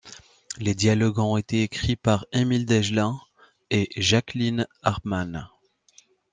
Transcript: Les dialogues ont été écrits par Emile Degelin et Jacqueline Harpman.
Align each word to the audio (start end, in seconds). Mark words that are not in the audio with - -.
Les 0.57 0.73
dialogues 0.73 1.19
ont 1.19 1.37
été 1.37 1.61
écrits 1.61 1.95
par 1.95 2.25
Emile 2.31 2.65
Degelin 2.65 3.21
et 3.69 3.87
Jacqueline 3.97 4.65
Harpman. 4.81 5.47